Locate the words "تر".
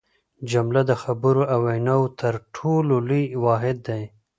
2.21-2.33